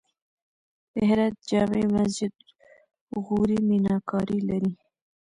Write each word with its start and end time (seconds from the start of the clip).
د 0.93 0.95
هرات 1.09 1.35
جمعې 1.49 1.85
مسجد 1.95 2.33
غوري 3.25 3.59
میناکاري 3.69 4.39
لري 4.49 4.71